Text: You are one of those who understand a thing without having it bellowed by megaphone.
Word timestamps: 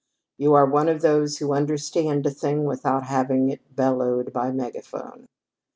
You 0.39 0.55
are 0.55 0.65
one 0.65 0.89
of 0.89 1.01
those 1.03 1.37
who 1.37 1.53
understand 1.53 2.25
a 2.25 2.31
thing 2.31 2.63
without 2.65 3.03
having 3.03 3.49
it 3.51 3.75
bellowed 3.75 4.33
by 4.33 4.49
megaphone. 4.49 5.27